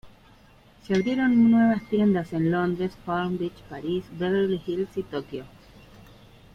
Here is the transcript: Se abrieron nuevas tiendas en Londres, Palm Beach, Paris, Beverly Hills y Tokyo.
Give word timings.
Se 0.83 0.95
abrieron 0.95 1.51
nuevas 1.51 1.87
tiendas 1.91 2.33
en 2.33 2.49
Londres, 2.51 2.97
Palm 3.05 3.37
Beach, 3.37 3.61
Paris, 3.69 4.03
Beverly 4.17 4.59
Hills 4.65 4.97
y 4.97 5.03
Tokyo. 5.03 5.43